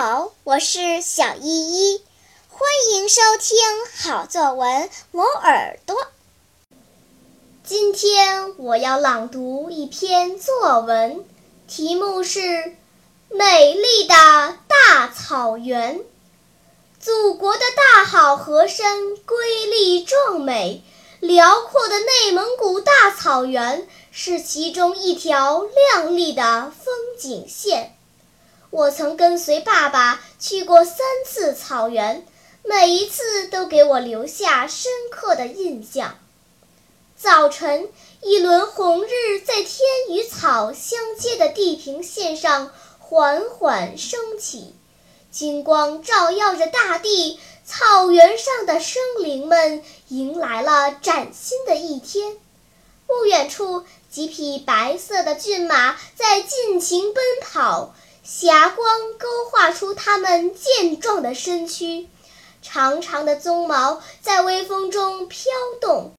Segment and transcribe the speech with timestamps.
[0.00, 2.02] 好，我是小依依，
[2.48, 3.58] 欢迎收听
[3.96, 5.96] 好作文磨耳朵。
[7.64, 11.24] 今天我要朗读一篇作文，
[11.66, 12.38] 题目是
[13.30, 14.14] 《美丽的
[14.68, 15.98] 大草原》。
[17.00, 20.84] 祖国的大好河山瑰丽壮美，
[21.18, 27.97] 辽阔的内蒙古大草原是其中一条亮丽的风景线。
[28.70, 32.26] 我曾跟随爸爸去过三次草原，
[32.62, 36.18] 每一次都给我留下深刻的印象。
[37.16, 37.88] 早晨，
[38.20, 39.80] 一轮红日在天
[40.10, 44.74] 与草相接的地平线上缓缓升起，
[45.30, 52.36] 金光照耀着大地，草原上的生灵们迎来了崭新的一天。
[53.06, 57.94] 不远处，几匹白色的骏马在尽情奔跑。
[58.30, 58.86] 霞光
[59.18, 62.08] 勾画出它们健壮的身躯，
[62.60, 66.12] 长长的鬃毛在微风中飘动。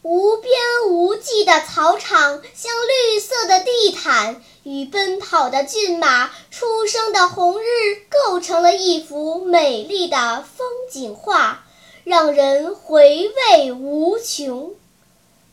[0.00, 0.54] 无边
[0.88, 7.66] 无际的草场像绿色的地毯，与奔跑的骏马、初升的红日
[8.08, 11.66] 构成了一幅美丽的风景画，
[12.04, 14.74] 让人回味无穷。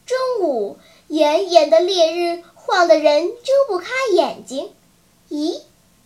[0.06, 4.72] 中午，炎炎的烈日晃得人睁不开眼睛。
[5.30, 5.62] 咦，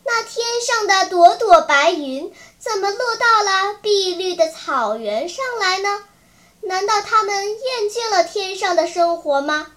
[0.05, 6.03] 那天上的朵朵白云怎么落到了碧绿的草原上来呢？
[6.61, 9.67] 难道他们厌倦了天上的生活吗？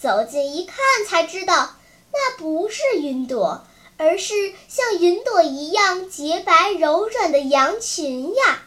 [0.00, 1.74] 走近一看才知道，
[2.12, 3.66] 那不是云朵，
[3.98, 8.62] 而是像云朵一样洁白柔软的羊群呀！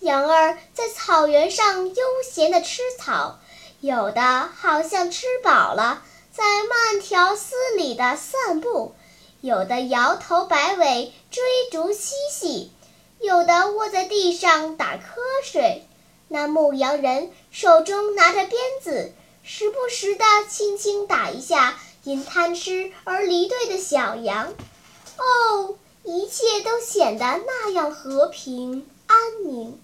[0.00, 3.38] 羊儿在草原上悠闲地吃草，
[3.80, 6.02] 有的好像吃饱了，
[6.32, 8.94] 在慢条斯理地散步。
[9.42, 12.70] 有的摇头摆尾追逐嬉戏，
[13.20, 15.00] 有的卧在地上打瞌
[15.42, 15.84] 睡。
[16.28, 19.12] 那牧羊人手中拿着鞭子，
[19.42, 24.54] 时不时地轻轻打一下因贪吃而离队的小羊。
[25.16, 25.74] 哦，
[26.04, 29.76] 一切都显得那样和平安宁。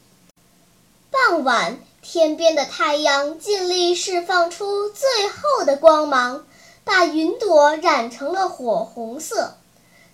[1.11, 6.47] 傍晚，天边的太阳尽力释放出最后的光芒。
[6.89, 9.59] 把云朵染成了火红色，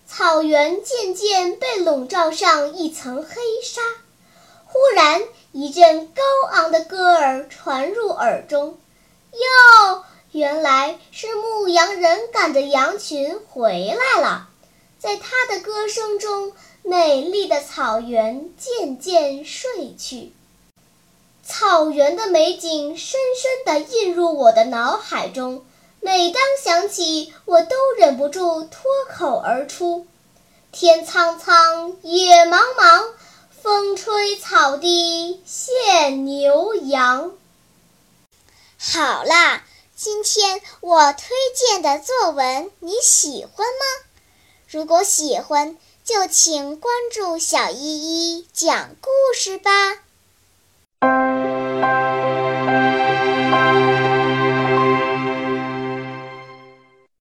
[0.08, 3.80] 草原渐渐被笼罩上一层黑纱。
[4.66, 8.76] 忽然，一阵高昂的歌儿传入耳中。
[9.30, 10.02] 哟，
[10.32, 14.48] 原来是牧羊人赶着羊群回来了。
[14.98, 20.32] 在他的歌声中，美丽的草原渐渐睡去。
[21.44, 25.64] 草原的美景深深地印入我的脑海中。
[26.04, 30.06] 每当想起，我都忍不住脱口而出
[30.70, 33.06] ：“天苍苍，野茫茫，
[33.62, 37.32] 风吹草低见牛羊。”
[38.78, 39.64] 好啦，
[39.96, 44.06] 今天我推荐的作文你喜欢吗？
[44.68, 49.70] 如果喜欢，就请关注小依依讲故事吧。